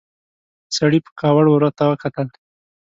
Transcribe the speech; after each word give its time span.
سړي 0.75 0.99
په 1.05 1.11
کاوړ 1.19 1.45
ورته 1.49 1.83
وکتل. 1.91 2.27